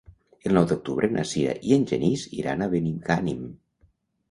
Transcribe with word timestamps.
El 0.49 0.53
nou 0.57 0.63
d'octubre 0.71 1.09
na 1.17 1.25
Sira 1.33 1.53
i 1.69 1.77
en 1.77 1.85
Genís 1.93 2.25
iran 2.41 2.65
a 2.65 2.71
Benigànim. 2.75 3.47